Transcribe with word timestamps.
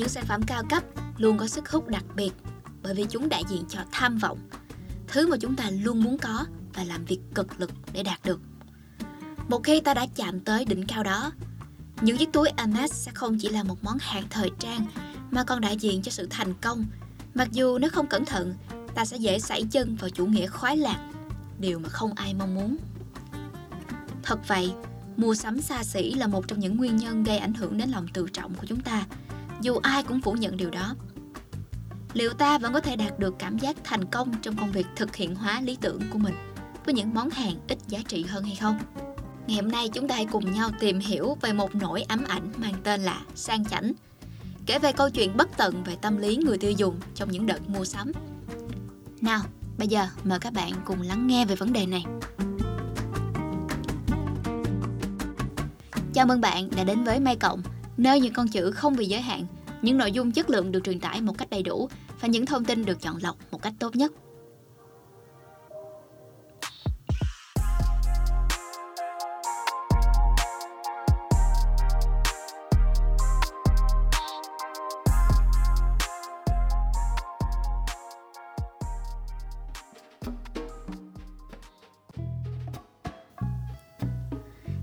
Những 0.00 0.08
sản 0.08 0.24
phẩm 0.26 0.42
cao 0.46 0.62
cấp 0.68 0.82
luôn 1.18 1.38
có 1.38 1.46
sức 1.46 1.70
hút 1.70 1.88
đặc 1.88 2.04
biệt 2.16 2.30
bởi 2.82 2.94
vì 2.94 3.04
chúng 3.10 3.28
đại 3.28 3.42
diện 3.48 3.64
cho 3.68 3.80
tham 3.92 4.18
vọng, 4.18 4.38
thứ 5.08 5.28
mà 5.28 5.36
chúng 5.40 5.56
ta 5.56 5.70
luôn 5.70 6.02
muốn 6.02 6.18
có 6.18 6.44
và 6.74 6.84
làm 6.84 7.04
việc 7.04 7.18
cực 7.34 7.60
lực 7.60 7.70
để 7.92 8.02
đạt 8.02 8.24
được. 8.24 8.40
Một 9.48 9.64
khi 9.64 9.80
ta 9.80 9.94
đã 9.94 10.06
chạm 10.16 10.40
tới 10.40 10.64
đỉnh 10.64 10.86
cao 10.86 11.02
đó, 11.02 11.32
những 12.00 12.16
chiếc 12.16 12.32
túi 12.32 12.48
Hermes 12.56 12.92
sẽ 12.92 13.10
không 13.14 13.38
chỉ 13.38 13.48
là 13.48 13.62
một 13.62 13.84
món 13.84 13.98
hàng 14.00 14.24
thời 14.30 14.50
trang 14.58 14.86
mà 15.30 15.44
còn 15.44 15.60
đại 15.60 15.76
diện 15.76 16.02
cho 16.02 16.10
sự 16.10 16.26
thành 16.30 16.54
công. 16.60 16.84
Mặc 17.34 17.48
dù 17.52 17.78
nếu 17.78 17.90
không 17.90 18.06
cẩn 18.06 18.24
thận, 18.24 18.54
ta 18.94 19.04
sẽ 19.04 19.16
dễ 19.16 19.38
sảy 19.38 19.64
chân 19.70 19.96
vào 19.96 20.10
chủ 20.10 20.26
nghĩa 20.26 20.46
khoái 20.46 20.76
lạc, 20.76 21.10
điều 21.58 21.78
mà 21.78 21.88
không 21.88 22.12
ai 22.14 22.34
mong 22.34 22.54
muốn. 22.54 22.76
Thật 24.22 24.48
vậy, 24.48 24.72
mua 25.16 25.34
sắm 25.34 25.60
xa 25.60 25.84
xỉ 25.84 26.14
là 26.14 26.26
một 26.26 26.48
trong 26.48 26.60
những 26.60 26.76
nguyên 26.76 26.96
nhân 26.96 27.24
gây 27.24 27.38
ảnh 27.38 27.54
hưởng 27.54 27.78
đến 27.78 27.90
lòng 27.90 28.08
tự 28.08 28.26
trọng 28.32 28.54
của 28.54 28.66
chúng 28.66 28.80
ta, 28.80 29.06
dù 29.60 29.76
ai 29.82 30.02
cũng 30.02 30.20
phủ 30.20 30.32
nhận 30.32 30.56
điều 30.56 30.70
đó. 30.70 30.94
Liệu 32.12 32.30
ta 32.32 32.58
vẫn 32.58 32.72
có 32.72 32.80
thể 32.80 32.96
đạt 32.96 33.18
được 33.18 33.34
cảm 33.38 33.58
giác 33.58 33.76
thành 33.84 34.04
công 34.04 34.34
trong 34.42 34.56
công 34.56 34.72
việc 34.72 34.86
thực 34.96 35.16
hiện 35.16 35.34
hóa 35.34 35.60
lý 35.60 35.76
tưởng 35.80 36.00
của 36.10 36.18
mình 36.18 36.34
với 36.84 36.94
những 36.94 37.14
món 37.14 37.30
hàng 37.30 37.54
ít 37.68 37.78
giá 37.88 37.98
trị 38.08 38.24
hơn 38.24 38.44
hay 38.44 38.56
không? 38.56 38.78
Ngày 39.46 39.56
hôm 39.56 39.68
nay 39.70 39.88
chúng 39.88 40.08
ta 40.08 40.14
hãy 40.14 40.26
cùng 40.32 40.52
nhau 40.52 40.70
tìm 40.80 40.98
hiểu 40.98 41.36
về 41.40 41.52
một 41.52 41.74
nỗi 41.74 42.02
ám 42.02 42.24
ảnh 42.28 42.52
mang 42.56 42.74
tên 42.84 43.02
là 43.02 43.20
sang 43.34 43.64
chảnh. 43.64 43.92
Kể 44.66 44.78
về 44.78 44.92
câu 44.92 45.10
chuyện 45.10 45.36
bất 45.36 45.48
tận 45.56 45.84
về 45.84 45.96
tâm 45.96 46.16
lý 46.16 46.36
người 46.36 46.58
tiêu 46.58 46.70
dùng 46.70 47.00
trong 47.14 47.30
những 47.30 47.46
đợt 47.46 47.68
mua 47.68 47.84
sắm. 47.84 48.12
Nào, 49.20 49.40
bây 49.78 49.88
giờ 49.88 50.06
mời 50.24 50.38
các 50.38 50.52
bạn 50.52 50.72
cùng 50.84 51.02
lắng 51.02 51.26
nghe 51.26 51.44
về 51.44 51.56
vấn 51.56 51.72
đề 51.72 51.86
này. 51.86 52.04
Chào 56.14 56.26
mừng 56.26 56.40
bạn 56.40 56.70
đã 56.76 56.84
đến 56.84 57.04
với 57.04 57.20
May 57.20 57.36
Cộng, 57.36 57.62
nơi 58.00 58.20
những 58.20 58.32
con 58.32 58.48
chữ 58.48 58.70
không 58.70 58.96
bị 58.96 59.06
giới 59.06 59.20
hạn, 59.20 59.46
những 59.82 59.98
nội 59.98 60.12
dung 60.12 60.32
chất 60.32 60.50
lượng 60.50 60.72
được 60.72 60.84
truyền 60.84 61.00
tải 61.00 61.20
một 61.20 61.38
cách 61.38 61.50
đầy 61.50 61.62
đủ 61.62 61.88
và 62.20 62.28
những 62.28 62.46
thông 62.46 62.64
tin 62.64 62.84
được 62.84 63.00
chọn 63.00 63.16
lọc 63.22 63.36
một 63.50 63.62
cách 63.62 63.74
tốt 63.78 63.96
nhất. 63.96 64.12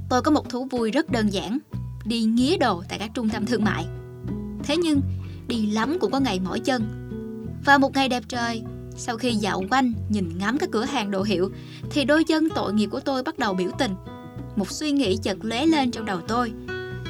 Tôi 0.10 0.22
có 0.22 0.32
một 0.32 0.50
thú 0.50 0.68
vui 0.72 0.92
rất 0.92 1.10
đơn 1.10 1.34
giản, 1.34 1.60
đi 2.08 2.24
nghía 2.24 2.58
đồ 2.58 2.84
tại 2.90 3.00
các 3.00 3.12
trung 3.14 3.30
tâm 3.30 3.46
thương 3.46 3.64
mại. 3.64 3.86
Thế 4.64 4.78
nhưng, 4.78 5.02
đi 5.48 5.66
lắm 5.66 5.98
cũng 6.02 6.12
có 6.12 6.20
ngày 6.20 6.40
mỏi 6.40 6.60
chân. 6.60 6.84
Và 7.66 7.78
một 7.78 7.94
ngày 7.94 8.10
đẹp 8.10 8.24
trời, 8.28 8.64
sau 8.96 9.18
khi 9.18 9.32
dạo 9.32 9.64
quanh 9.72 9.94
nhìn 10.10 10.38
ngắm 10.38 10.58
các 10.58 10.70
cửa 10.72 10.86
hàng 10.86 11.12
đồ 11.12 11.24
hiệu, 11.24 11.52
thì 11.90 12.06
đôi 12.06 12.24
chân 12.24 12.50
tội 12.56 12.74
nghiệp 12.74 12.88
của 12.88 13.00
tôi 13.00 13.24
bắt 13.24 13.40
đầu 13.40 13.54
biểu 13.54 13.70
tình. 13.78 13.92
Một 14.56 14.72
suy 14.72 14.92
nghĩ 14.92 15.18
chợt 15.18 15.38
lóe 15.42 15.66
lên 15.66 15.92
trong 15.92 16.06
đầu 16.06 16.20
tôi. 16.28 16.52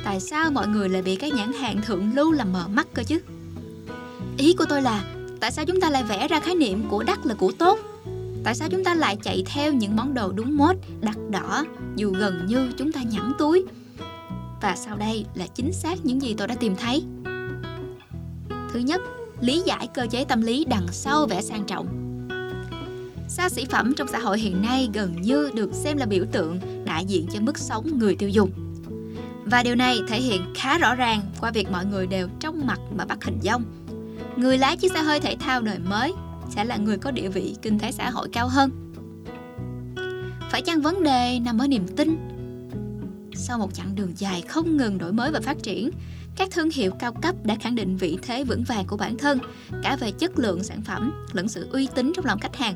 Tại 0.04 0.20
sao 0.20 0.52
mọi 0.52 0.68
người 0.68 0.90
lại 0.90 1.02
bị 1.02 1.16
các 1.16 1.34
nhãn 1.34 1.54
hàng 1.54 1.82
thượng 1.82 2.16
lưu 2.16 2.32
làm 2.32 2.54
mờ 2.54 2.68
mắt 2.68 2.88
cơ 2.94 3.04
chứ? 3.04 3.20
Ý 4.38 4.54
của 4.54 4.66
tôi 4.70 4.82
là, 4.82 5.04
tại 5.40 5.52
sao 5.52 5.66
chúng 5.66 5.82
ta 5.82 5.90
lại 5.90 6.04
vẽ 6.04 6.28
ra 6.28 6.40
khái 6.40 6.56
niệm 6.56 6.84
của 6.90 7.04
đắt 7.04 7.26
là 7.26 7.34
của 7.34 7.52
tốt 7.52 7.80
tại 8.48 8.56
sao 8.56 8.68
chúng 8.72 8.84
ta 8.84 8.94
lại 8.94 9.18
chạy 9.24 9.44
theo 9.46 9.74
những 9.74 9.96
món 9.96 10.14
đồ 10.14 10.32
đúng 10.32 10.58
mốt 10.58 10.76
đắt 11.02 11.16
đỏ 11.30 11.66
dù 11.96 12.12
gần 12.12 12.46
như 12.48 12.70
chúng 12.78 12.92
ta 12.92 13.02
nhẵn 13.02 13.34
túi 13.38 13.66
và 14.62 14.76
sau 14.76 14.98
đây 14.98 15.26
là 15.36 15.48
chính 15.48 15.74
xác 15.74 16.06
những 16.06 16.22
gì 16.22 16.36
tôi 16.38 16.48
đã 16.48 16.56
tìm 16.56 16.76
thấy. 16.76 17.04
Thứ 18.74 18.80
nhất, 18.80 19.02
lý 19.42 19.62
giải 19.66 19.88
cơ 19.94 20.08
chế 20.12 20.26
tâm 20.26 20.42
lý 20.42 20.66
đằng 20.66 20.88
sau 20.92 21.26
vẻ 21.26 21.42
sang 21.42 21.64
trọng. 21.64 21.88
Xa 23.30 23.50
xỉ 23.50 23.66
phẩm 23.66 23.94
trong 23.98 24.08
xã 24.08 24.20
hội 24.20 24.40
hiện 24.40 24.62
nay 24.62 24.90
gần 24.94 25.22
như 25.22 25.50
được 25.54 25.74
xem 25.74 25.98
là 25.98 26.06
biểu 26.06 26.26
tượng 26.32 26.60
đại 26.86 27.06
diện 27.06 27.28
cho 27.34 27.40
mức 27.42 27.58
sống 27.58 28.00
người 28.00 28.16
tiêu 28.16 28.30
dùng. 28.30 28.52
Và 29.46 29.64
điều 29.64 29.76
này 29.76 30.00
thể 30.08 30.22
hiện 30.22 30.42
khá 30.56 30.78
rõ 30.78 30.96
ràng 30.96 31.22
qua 31.42 31.52
việc 31.52 31.72
mọi 31.72 31.86
người 31.86 32.08
đều 32.08 32.28
trong 32.40 32.68
mặt 32.68 32.80
mà 32.98 33.06
bắt 33.06 33.24
hình 33.24 33.40
dong. 33.44 33.64
Người 34.36 34.58
lái 34.58 34.78
chiếc 34.78 34.92
xe 34.92 35.00
hơi 35.00 35.20
thể 35.20 35.36
thao 35.40 35.62
đời 35.62 35.80
mới 35.80 36.14
sẽ 36.50 36.66
là 36.66 36.78
người 36.78 36.98
có 36.98 37.12
địa 37.12 37.30
vị 37.30 37.56
kinh 37.62 37.80
tế 37.80 37.92
xã 37.92 38.10
hội 38.10 38.30
cao 38.32 38.48
hơn. 38.48 38.72
Phải 40.52 40.62
chăng 40.62 40.82
vấn 40.82 41.04
đề 41.04 41.40
nằm 41.40 41.58
ở 41.58 41.68
niềm 41.68 41.88
tin? 41.88 42.37
Sau 43.38 43.58
một 43.58 43.74
chặng 43.74 43.96
đường 43.96 44.14
dài 44.16 44.42
không 44.42 44.78
ngừng 44.78 44.98
đổi 44.98 45.14
mới 45.14 45.32
và 45.32 45.40
phát 45.40 45.58
triển. 45.64 45.90
Các 46.36 46.50
thương 46.52 46.70
hiệu 46.70 46.92
cao 47.00 47.14
cấp 47.14 47.36
đã 47.44 47.56
khẳng 47.56 47.76
định 47.76 47.98
vị 47.98 48.18
thế 48.22 48.44
vững 48.44 48.64
vàng 48.64 48.86
của 48.88 48.98
bản 48.98 49.18
thân 49.18 49.40
cả 49.84 49.96
về 50.00 50.12
chất 50.12 50.40
lượng 50.40 50.64
sản 50.64 50.82
phẩm 50.82 51.26
lẫn 51.34 51.48
sự 51.48 51.68
uy 51.72 51.88
tín 51.96 52.12
trong 52.16 52.26
lòng 52.26 52.40
khách 52.40 52.56
hàng. 52.56 52.76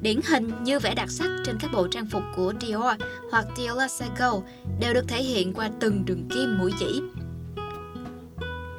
Điển 0.00 0.20
hình 0.28 0.50
như 0.62 0.78
vẻ 0.78 0.94
đặc 0.94 1.10
sắc 1.10 1.30
trên 1.44 1.56
các 1.60 1.70
bộ 1.72 1.88
trang 1.88 2.06
phục 2.06 2.22
của 2.36 2.52
Dior 2.60 3.00
hoặc 3.30 3.46
Dior 3.56 3.90
Sego 3.90 4.40
đều 4.80 4.94
được 4.94 5.08
thể 5.08 5.22
hiện 5.22 5.52
qua 5.52 5.70
từng 5.80 6.04
đường 6.04 6.28
kim 6.28 6.58
mũi 6.58 6.72
chỉ. 6.78 7.02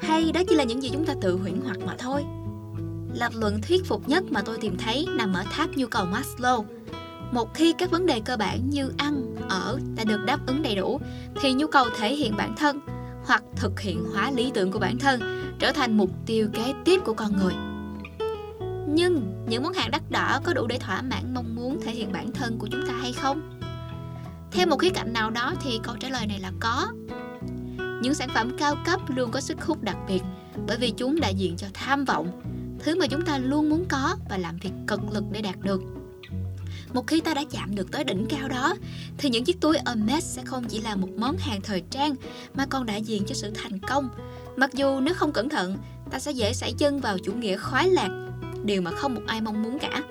Hay 0.01 0.31
đó 0.31 0.41
chỉ 0.50 0.56
là 0.56 0.63
những 0.63 0.83
gì 0.83 0.89
chúng 0.94 1.06
ta 1.06 1.13
tự 1.22 1.38
huyễn 1.38 1.61
hoặc 1.63 1.77
mà 1.85 1.95
thôi. 1.97 2.23
Lập 3.13 3.31
luận 3.35 3.61
thuyết 3.61 3.85
phục 3.85 4.09
nhất 4.09 4.23
mà 4.29 4.41
tôi 4.41 4.57
tìm 4.57 4.77
thấy 4.77 5.07
nằm 5.16 5.33
ở 5.33 5.44
tháp 5.51 5.69
nhu 5.75 5.88
cầu 5.88 6.06
Maslow. 6.06 6.63
Một 7.31 7.53
khi 7.53 7.73
các 7.77 7.91
vấn 7.91 8.06
đề 8.06 8.19
cơ 8.25 8.38
bản 8.38 8.69
như 8.69 8.91
ăn, 8.97 9.26
ở 9.49 9.79
đã 9.95 10.03
được 10.03 10.19
đáp 10.25 10.39
ứng 10.47 10.61
đầy 10.61 10.75
đủ, 10.75 10.99
thì 11.41 11.53
nhu 11.53 11.67
cầu 11.67 11.85
thể 11.99 12.15
hiện 12.15 12.37
bản 12.37 12.55
thân 12.57 12.79
hoặc 13.25 13.43
thực 13.55 13.79
hiện 13.79 14.03
hóa 14.13 14.31
lý 14.31 14.51
tưởng 14.53 14.71
của 14.71 14.79
bản 14.79 14.97
thân 14.97 15.21
trở 15.59 15.71
thành 15.71 15.97
mục 15.97 16.09
tiêu 16.25 16.49
kế 16.53 16.73
tiếp 16.85 16.99
của 17.05 17.13
con 17.13 17.37
người. 17.37 17.53
Nhưng 18.87 19.45
những 19.49 19.63
món 19.63 19.73
hàng 19.73 19.91
đắt 19.91 20.01
đỏ 20.11 20.39
có 20.43 20.53
đủ 20.53 20.67
để 20.67 20.79
thỏa 20.79 21.01
mãn 21.01 21.33
mong 21.33 21.55
muốn 21.55 21.81
thể 21.81 21.91
hiện 21.91 22.11
bản 22.11 22.31
thân 22.31 22.57
của 22.57 22.67
chúng 22.71 22.87
ta 22.87 22.93
hay 22.93 23.13
không? 23.13 23.59
Theo 24.51 24.67
một 24.67 24.77
khía 24.77 24.89
cạnh 24.89 25.13
nào 25.13 25.29
đó 25.29 25.53
thì 25.63 25.79
câu 25.83 25.95
trả 25.99 26.09
lời 26.09 26.27
này 26.27 26.39
là 26.39 26.51
có. 26.59 26.87
Những 28.01 28.13
sản 28.13 28.29
phẩm 28.33 28.51
cao 28.57 28.75
cấp 28.85 28.99
luôn 29.07 29.31
có 29.31 29.41
sức 29.41 29.61
hút 29.61 29.83
đặc 29.83 29.97
biệt 30.07 30.21
bởi 30.67 30.77
vì 30.77 30.91
chúng 30.91 31.19
đại 31.19 31.35
diện 31.35 31.57
cho 31.57 31.67
tham 31.73 32.05
vọng, 32.05 32.41
thứ 32.79 32.99
mà 32.99 33.07
chúng 33.07 33.21
ta 33.21 33.37
luôn 33.37 33.69
muốn 33.69 33.85
có 33.89 34.15
và 34.29 34.37
làm 34.37 34.57
việc 34.57 34.71
cực 34.87 34.99
lực 35.13 35.23
để 35.31 35.41
đạt 35.41 35.55
được 35.61 35.81
một 36.93 37.07
khi 37.07 37.21
ta 37.21 37.33
đã 37.33 37.43
chạm 37.51 37.75
được 37.75 37.91
tới 37.91 38.03
đỉnh 38.03 38.25
cao 38.29 38.47
đó, 38.47 38.75
thì 39.17 39.29
những 39.29 39.43
chiếc 39.43 39.61
túi 39.61 39.77
Hermes 39.85 40.23
sẽ 40.23 40.41
không 40.45 40.63
chỉ 40.63 40.81
là 40.81 40.95
một 40.95 41.09
món 41.17 41.37
hàng 41.37 41.61
thời 41.61 41.83
trang, 41.89 42.15
mà 42.53 42.65
còn 42.65 42.85
đại 42.85 43.01
diện 43.01 43.23
cho 43.27 43.35
sự 43.35 43.51
thành 43.55 43.79
công. 43.79 44.09
Mặc 44.55 44.73
dù 44.73 44.99
nếu 44.99 45.13
không 45.13 45.31
cẩn 45.31 45.49
thận, 45.49 45.77
ta 46.11 46.19
sẽ 46.19 46.31
dễ 46.31 46.53
sải 46.53 46.73
chân 46.77 46.99
vào 46.99 47.17
chủ 47.17 47.33
nghĩa 47.33 47.57
khoái 47.57 47.89
lạc, 47.89 48.09
điều 48.63 48.81
mà 48.81 48.91
không 48.91 49.15
một 49.15 49.21
ai 49.27 49.41
mong 49.41 49.63
muốn 49.63 49.79
cả. 49.79 50.03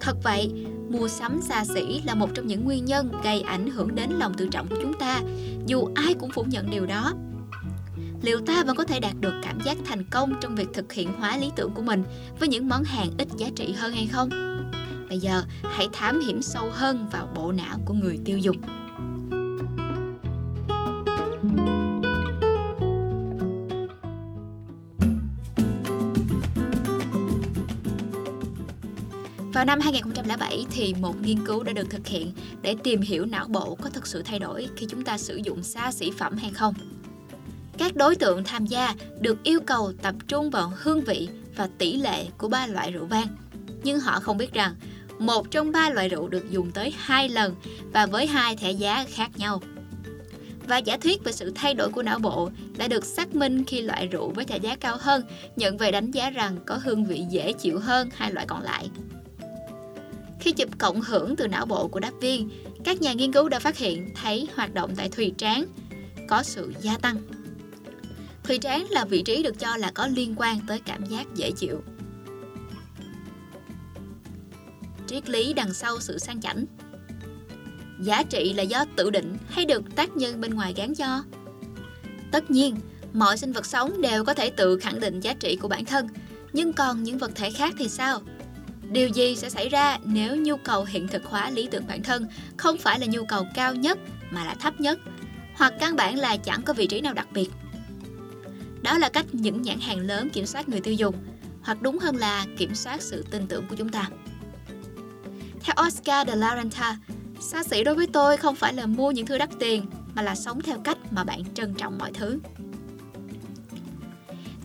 Thật 0.00 0.16
vậy, 0.22 0.52
mua 0.88 1.08
sắm 1.08 1.40
xa 1.48 1.64
xỉ 1.64 2.00
là 2.04 2.14
một 2.14 2.28
trong 2.34 2.46
những 2.46 2.64
nguyên 2.64 2.84
nhân 2.84 3.12
gây 3.24 3.40
ảnh 3.40 3.70
hưởng 3.70 3.94
đến 3.94 4.10
lòng 4.10 4.34
tự 4.34 4.48
trọng 4.48 4.68
của 4.68 4.76
chúng 4.82 4.98
ta, 4.98 5.20
dù 5.66 5.88
ai 5.94 6.14
cũng 6.14 6.30
phủ 6.30 6.44
nhận 6.48 6.70
điều 6.70 6.86
đó. 6.86 7.12
Liệu 8.22 8.40
ta 8.40 8.62
vẫn 8.62 8.76
có 8.76 8.84
thể 8.84 9.00
đạt 9.00 9.14
được 9.20 9.34
cảm 9.42 9.60
giác 9.64 9.78
thành 9.84 10.04
công 10.04 10.32
trong 10.40 10.54
việc 10.54 10.68
thực 10.74 10.92
hiện 10.92 11.12
hóa 11.12 11.36
lý 11.36 11.50
tưởng 11.56 11.70
của 11.74 11.82
mình 11.82 12.04
với 12.38 12.48
những 12.48 12.68
món 12.68 12.84
hàng 12.84 13.10
ít 13.18 13.28
giá 13.36 13.46
trị 13.56 13.72
hơn 13.72 13.92
hay 13.92 14.06
không? 14.06 14.30
Bây 15.10 15.18
giờ, 15.18 15.42
hãy 15.62 15.88
thám 15.92 16.20
hiểm 16.20 16.42
sâu 16.42 16.70
hơn 16.72 17.08
vào 17.12 17.28
bộ 17.34 17.52
não 17.52 17.78
của 17.84 17.94
người 17.94 18.18
tiêu 18.24 18.38
dùng. 18.38 18.56
Vào 29.52 29.64
năm 29.64 29.80
2007 29.80 30.66
thì 30.70 30.94
một 31.00 31.22
nghiên 31.22 31.46
cứu 31.46 31.62
đã 31.62 31.72
được 31.72 31.90
thực 31.90 32.06
hiện 32.06 32.32
để 32.62 32.76
tìm 32.84 33.00
hiểu 33.00 33.26
não 33.26 33.46
bộ 33.48 33.74
có 33.74 33.90
thực 33.90 34.06
sự 34.06 34.22
thay 34.22 34.38
đổi 34.38 34.68
khi 34.76 34.86
chúng 34.86 35.04
ta 35.04 35.18
sử 35.18 35.36
dụng 35.36 35.62
xa 35.62 35.92
xỉ 35.92 36.10
phẩm 36.18 36.36
hay 36.36 36.50
không. 36.50 36.74
Các 37.78 37.96
đối 37.96 38.16
tượng 38.16 38.44
tham 38.44 38.66
gia 38.66 38.94
được 39.20 39.42
yêu 39.42 39.60
cầu 39.66 39.92
tập 40.02 40.14
trung 40.28 40.50
vào 40.50 40.72
hương 40.76 41.04
vị 41.04 41.28
và 41.56 41.68
tỷ 41.78 41.96
lệ 41.96 42.26
của 42.38 42.48
ba 42.48 42.66
loại 42.66 42.92
rượu 42.92 43.06
vang. 43.06 43.26
Nhưng 43.82 44.00
họ 44.00 44.20
không 44.20 44.36
biết 44.36 44.52
rằng 44.52 44.74
một 45.20 45.50
trong 45.50 45.72
ba 45.72 45.90
loại 45.90 46.08
rượu 46.08 46.28
được 46.28 46.50
dùng 46.50 46.70
tới 46.70 46.94
hai 46.98 47.28
lần 47.28 47.54
và 47.92 48.06
với 48.06 48.26
hai 48.26 48.56
thẻ 48.56 48.70
giá 48.70 49.04
khác 49.08 49.30
nhau. 49.36 49.62
Và 50.68 50.78
giả 50.78 50.96
thuyết 50.96 51.24
về 51.24 51.32
sự 51.32 51.52
thay 51.54 51.74
đổi 51.74 51.88
của 51.88 52.02
não 52.02 52.18
bộ 52.18 52.50
đã 52.76 52.88
được 52.88 53.04
xác 53.04 53.34
minh 53.34 53.64
khi 53.64 53.80
loại 53.82 54.06
rượu 54.06 54.30
với 54.30 54.44
thẻ 54.44 54.56
giá 54.56 54.76
cao 54.76 54.96
hơn 55.00 55.22
nhận 55.56 55.76
về 55.76 55.90
đánh 55.90 56.10
giá 56.10 56.30
rằng 56.30 56.56
có 56.66 56.78
hương 56.84 57.04
vị 57.04 57.24
dễ 57.30 57.52
chịu 57.52 57.78
hơn 57.78 58.08
hai 58.14 58.32
loại 58.32 58.46
còn 58.46 58.62
lại. 58.62 58.90
Khi 60.40 60.52
chụp 60.52 60.78
cộng 60.78 61.00
hưởng 61.00 61.36
từ 61.36 61.46
não 61.46 61.66
bộ 61.66 61.88
của 61.88 62.00
đáp 62.00 62.12
viên, 62.20 62.48
các 62.84 63.02
nhà 63.02 63.12
nghiên 63.12 63.32
cứu 63.32 63.48
đã 63.48 63.58
phát 63.58 63.78
hiện 63.78 64.10
thấy 64.14 64.48
hoạt 64.54 64.74
động 64.74 64.90
tại 64.96 65.08
thùy 65.08 65.32
trán 65.38 65.64
có 66.28 66.42
sự 66.42 66.72
gia 66.80 66.98
tăng 66.98 67.16
Thùy 68.44 68.58
trán 68.58 68.86
là 68.90 69.04
vị 69.04 69.22
trí 69.22 69.42
được 69.42 69.58
cho 69.58 69.76
là 69.76 69.90
có 69.94 70.06
liên 70.06 70.34
quan 70.36 70.58
tới 70.66 70.80
cảm 70.86 71.04
giác 71.04 71.26
dễ 71.34 71.50
chịu. 71.50 71.82
Triết 75.10 75.30
lý 75.30 75.52
đằng 75.52 75.74
sau 75.74 76.00
sự 76.00 76.18
sang 76.18 76.40
chảnh 76.40 76.64
Giá 78.00 78.22
trị 78.22 78.52
là 78.52 78.62
do 78.62 78.84
tự 78.96 79.10
định 79.10 79.36
hay 79.48 79.64
được 79.64 79.82
tác 79.96 80.16
nhân 80.16 80.40
bên 80.40 80.54
ngoài 80.54 80.74
gán 80.76 80.94
cho? 80.94 81.24
Tất 82.30 82.50
nhiên, 82.50 82.76
mọi 83.12 83.38
sinh 83.38 83.52
vật 83.52 83.66
sống 83.66 84.00
đều 84.02 84.24
có 84.24 84.34
thể 84.34 84.50
tự 84.50 84.78
khẳng 84.78 85.00
định 85.00 85.20
giá 85.20 85.34
trị 85.34 85.56
của 85.56 85.68
bản 85.68 85.84
thân, 85.84 86.08
nhưng 86.52 86.72
còn 86.72 87.02
những 87.02 87.18
vật 87.18 87.30
thể 87.34 87.50
khác 87.50 87.74
thì 87.78 87.88
sao? 87.88 88.22
Điều 88.90 89.08
gì 89.08 89.36
sẽ 89.36 89.50
xảy 89.50 89.68
ra 89.68 89.98
nếu 90.04 90.36
nhu 90.36 90.56
cầu 90.56 90.84
hiện 90.84 91.08
thực 91.08 91.24
hóa 91.24 91.50
lý 91.50 91.68
tưởng 91.70 91.86
bản 91.86 92.02
thân 92.02 92.26
không 92.56 92.78
phải 92.78 93.00
là 93.00 93.06
nhu 93.06 93.24
cầu 93.24 93.46
cao 93.54 93.74
nhất 93.74 93.98
mà 94.30 94.44
là 94.44 94.54
thấp 94.54 94.80
nhất, 94.80 94.98
hoặc 95.54 95.74
căn 95.80 95.96
bản 95.96 96.18
là 96.18 96.36
chẳng 96.36 96.62
có 96.62 96.72
vị 96.72 96.86
trí 96.86 97.00
nào 97.00 97.14
đặc 97.14 97.28
biệt? 97.32 97.50
Đó 98.82 98.98
là 98.98 99.08
cách 99.08 99.26
những 99.32 99.62
nhãn 99.62 99.80
hàng 99.80 99.98
lớn 99.98 100.30
kiểm 100.30 100.46
soát 100.46 100.68
người 100.68 100.80
tiêu 100.80 100.94
dùng, 100.94 101.14
hoặc 101.62 101.82
đúng 101.82 101.98
hơn 101.98 102.16
là 102.16 102.46
kiểm 102.58 102.74
soát 102.74 103.02
sự 103.02 103.24
tin 103.30 103.46
tưởng 103.46 103.66
của 103.68 103.76
chúng 103.76 103.88
ta. 103.88 104.08
Theo 105.60 105.74
Oscar 105.86 106.28
de 106.28 106.36
la 106.36 106.56
Renta, 106.56 106.96
xa 107.40 107.62
xỉ 107.62 107.84
đối 107.84 107.94
với 107.94 108.06
tôi 108.06 108.36
không 108.36 108.54
phải 108.54 108.74
là 108.74 108.86
mua 108.86 109.10
những 109.10 109.26
thứ 109.26 109.38
đắt 109.38 109.50
tiền 109.58 109.86
mà 110.14 110.22
là 110.22 110.34
sống 110.34 110.60
theo 110.60 110.78
cách 110.84 110.98
mà 111.10 111.24
bạn 111.24 111.42
trân 111.54 111.74
trọng 111.74 111.98
mọi 111.98 112.12
thứ. 112.12 112.38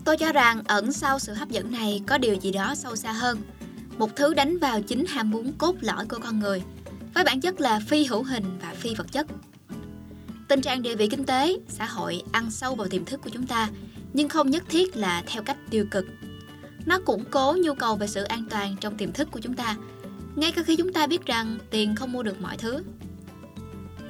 Tôi 0.04 0.16
cho 0.16 0.32
rằng 0.32 0.62
ẩn 0.66 0.92
sau 0.92 1.18
sự 1.18 1.32
hấp 1.32 1.48
dẫn 1.48 1.72
này 1.72 2.02
có 2.06 2.18
điều 2.18 2.34
gì 2.34 2.52
đó 2.52 2.74
sâu 2.74 2.96
xa 2.96 3.12
hơn. 3.12 3.38
Một 3.98 4.16
thứ 4.16 4.34
đánh 4.34 4.58
vào 4.58 4.82
chính 4.82 5.06
ham 5.06 5.30
muốn 5.30 5.52
cốt 5.58 5.74
lõi 5.80 6.06
của 6.06 6.18
con 6.22 6.38
người, 6.38 6.62
với 7.14 7.24
bản 7.24 7.40
chất 7.40 7.60
là 7.60 7.80
phi 7.88 8.04
hữu 8.04 8.22
hình 8.22 8.58
và 8.62 8.74
phi 8.74 8.94
vật 8.94 9.12
chất. 9.12 9.26
Tình 10.48 10.60
trạng 10.60 10.82
địa 10.82 10.96
vị 10.96 11.08
kinh 11.08 11.24
tế, 11.24 11.56
xã 11.68 11.84
hội 11.86 12.22
ăn 12.32 12.50
sâu 12.50 12.74
vào 12.74 12.88
tiềm 12.88 13.04
thức 13.04 13.20
của 13.24 13.30
chúng 13.30 13.46
ta, 13.46 13.68
nhưng 14.12 14.28
không 14.28 14.50
nhất 14.50 14.64
thiết 14.68 14.96
là 14.96 15.22
theo 15.26 15.42
cách 15.42 15.56
tiêu 15.70 15.86
cực. 15.90 16.04
Nó 16.86 16.98
củng 16.98 17.24
cố 17.30 17.56
nhu 17.62 17.74
cầu 17.74 17.96
về 17.96 18.06
sự 18.06 18.22
an 18.22 18.44
toàn 18.50 18.76
trong 18.80 18.96
tiềm 18.96 19.12
thức 19.12 19.28
của 19.30 19.40
chúng 19.40 19.54
ta, 19.54 19.76
ngay 20.36 20.52
cả 20.52 20.62
khi 20.62 20.76
chúng 20.76 20.92
ta 20.92 21.06
biết 21.06 21.26
rằng 21.26 21.58
tiền 21.70 21.94
không 21.94 22.12
mua 22.12 22.22
được 22.22 22.40
mọi 22.40 22.56
thứ. 22.56 22.82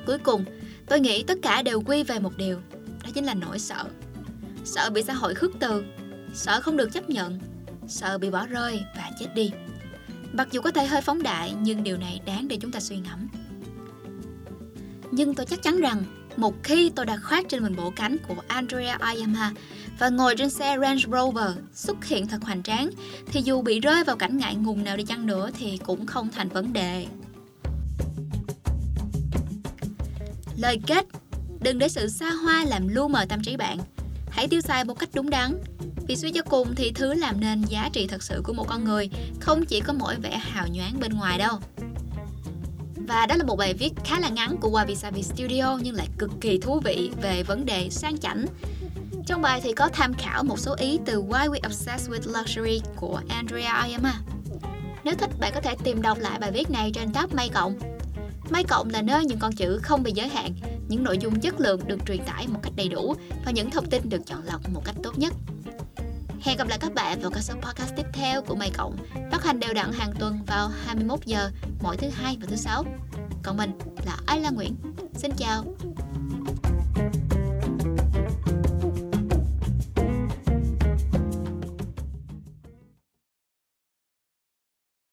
Cuối 0.06 0.18
cùng, 0.18 0.44
tôi 0.86 1.00
nghĩ 1.00 1.22
tất 1.22 1.38
cả 1.42 1.62
đều 1.62 1.80
quy 1.80 2.02
về 2.02 2.18
một 2.18 2.36
điều, 2.36 2.60
đó 3.04 3.10
chính 3.14 3.24
là 3.24 3.34
nỗi 3.34 3.58
sợ 3.58 3.84
sợ 4.64 4.90
bị 4.90 5.02
xã 5.02 5.12
hội 5.12 5.34
khước 5.34 5.50
từ, 5.60 5.84
sợ 6.34 6.60
không 6.60 6.76
được 6.76 6.92
chấp 6.92 7.10
nhận, 7.10 7.38
sợ 7.88 8.18
bị 8.18 8.30
bỏ 8.30 8.46
rơi 8.46 8.80
và 8.96 9.10
chết 9.20 9.26
đi. 9.34 9.50
Mặc 10.32 10.48
dù 10.52 10.60
có 10.60 10.70
thể 10.70 10.86
hơi 10.86 11.00
phóng 11.00 11.22
đại 11.22 11.54
nhưng 11.60 11.82
điều 11.82 11.96
này 11.96 12.20
đáng 12.26 12.48
để 12.48 12.58
chúng 12.60 12.72
ta 12.72 12.80
suy 12.80 12.96
ngẫm. 12.96 13.28
Nhưng 15.10 15.34
tôi 15.34 15.46
chắc 15.46 15.62
chắn 15.62 15.80
rằng 15.80 16.02
một 16.36 16.54
khi 16.62 16.90
tôi 16.96 17.06
đã 17.06 17.16
khoác 17.16 17.46
trên 17.48 17.62
mình 17.62 17.76
bộ 17.76 17.92
cánh 17.96 18.16
của 18.28 18.42
Andrea 18.48 18.96
Ayama 19.00 19.52
và 19.98 20.08
ngồi 20.08 20.36
trên 20.36 20.50
xe 20.50 20.76
Range 20.80 21.02
Rover 21.12 21.50
xuất 21.74 22.04
hiện 22.04 22.26
thật 22.26 22.42
hoành 22.42 22.62
tráng, 22.62 22.90
thì 23.26 23.42
dù 23.44 23.62
bị 23.62 23.80
rơi 23.80 24.04
vào 24.04 24.16
cảnh 24.16 24.38
ngại 24.38 24.54
ngùng 24.54 24.84
nào 24.84 24.96
đi 24.96 25.04
chăng 25.04 25.26
nữa 25.26 25.50
thì 25.58 25.78
cũng 25.84 26.06
không 26.06 26.28
thành 26.30 26.48
vấn 26.48 26.72
đề. 26.72 27.06
Lời 30.56 30.80
kết, 30.86 31.06
Đừng 31.66 31.78
để 31.78 31.88
sự 31.88 32.08
xa 32.08 32.30
hoa 32.30 32.64
làm 32.64 32.88
lu 32.88 33.08
mờ 33.08 33.24
tâm 33.28 33.42
trí 33.42 33.56
bạn 33.56 33.78
Hãy 34.30 34.48
tiêu 34.48 34.60
xài 34.60 34.84
một 34.84 34.98
cách 34.98 35.08
đúng 35.14 35.30
đắn. 35.30 35.58
Vì 36.08 36.16
suy 36.16 36.30
cho 36.30 36.42
cùng 36.42 36.74
thì 36.74 36.92
thứ 36.92 37.14
làm 37.14 37.40
nên 37.40 37.62
giá 37.62 37.88
trị 37.92 38.06
thật 38.06 38.22
sự 38.22 38.40
của 38.44 38.52
một 38.52 38.66
con 38.68 38.84
người 38.84 39.10
không 39.40 39.64
chỉ 39.64 39.80
có 39.80 39.92
mỗi 39.92 40.14
vẻ 40.14 40.38
hào 40.38 40.66
nhoáng 40.68 41.00
bên 41.00 41.12
ngoài 41.12 41.38
đâu. 41.38 41.58
Và 43.06 43.26
đó 43.26 43.36
là 43.36 43.44
một 43.44 43.56
bài 43.56 43.74
viết 43.74 43.92
khá 44.04 44.20
là 44.20 44.28
ngắn 44.28 44.56
của 44.60 44.70
Wabi 44.70 44.94
Sabi 44.94 45.22
Studio 45.22 45.78
nhưng 45.82 45.94
lại 45.94 46.08
cực 46.18 46.30
kỳ 46.40 46.58
thú 46.58 46.80
vị 46.84 47.10
về 47.22 47.42
vấn 47.42 47.66
đề 47.66 47.90
sang 47.90 48.18
chảnh. 48.18 48.46
Trong 49.26 49.42
bài 49.42 49.60
thì 49.62 49.72
có 49.72 49.88
tham 49.88 50.14
khảo 50.14 50.44
một 50.44 50.58
số 50.58 50.74
ý 50.78 50.98
từ 51.06 51.22
Why 51.22 51.50
We 51.50 51.58
Obsessed 51.66 52.10
with 52.10 52.38
Luxury 52.38 52.80
của 52.96 53.20
Andrea 53.28 53.72
Ayama. 53.72 54.14
Nếu 55.04 55.14
thích, 55.14 55.30
bạn 55.40 55.52
có 55.54 55.60
thể 55.60 55.74
tìm 55.84 56.02
đọc 56.02 56.18
lại 56.18 56.38
bài 56.38 56.50
viết 56.52 56.70
này 56.70 56.90
trên 56.94 57.12
tab 57.12 57.34
May 57.34 57.48
Cộng. 57.48 57.78
May 58.50 58.64
Cộng 58.64 58.90
là 58.90 59.02
nơi 59.02 59.24
những 59.24 59.38
con 59.38 59.52
chữ 59.52 59.78
không 59.82 60.02
bị 60.02 60.12
giới 60.12 60.28
hạn, 60.28 60.52
những 60.88 61.04
nội 61.04 61.18
dung 61.18 61.40
chất 61.40 61.60
lượng 61.60 61.80
được 61.86 61.98
truyền 62.06 62.24
tải 62.24 62.48
một 62.48 62.60
cách 62.62 62.72
đầy 62.76 62.88
đủ 62.88 63.14
và 63.44 63.52
những 63.52 63.70
thông 63.70 63.86
tin 63.86 64.08
được 64.08 64.26
chọn 64.26 64.42
lọc 64.44 64.68
một 64.68 64.84
cách 64.84 64.96
tốt 65.02 65.18
nhất. 65.18 65.34
Hẹn 66.46 66.56
gặp 66.56 66.68
lại 66.68 66.78
các 66.80 66.94
bạn 66.94 67.20
vào 67.20 67.30
các 67.30 67.40
số 67.40 67.54
podcast 67.54 67.96
tiếp 67.96 68.06
theo 68.12 68.42
của 68.42 68.54
mày 68.54 68.70
Cộng, 68.76 68.96
phát 69.32 69.44
hành 69.44 69.60
đều 69.60 69.74
đặn 69.74 69.92
hàng 69.92 70.12
tuần 70.18 70.38
vào 70.46 70.68
21 70.68 71.24
giờ 71.24 71.50
mỗi 71.82 71.96
thứ 71.96 72.08
hai 72.08 72.36
và 72.40 72.46
thứ 72.50 72.56
sáu. 72.56 72.84
Còn 73.42 73.56
mình 73.56 73.78
là 74.06 74.16
Ayla 74.26 74.50
Nguyễn. 74.50 74.74
Xin 75.14 75.30
chào 75.36 75.64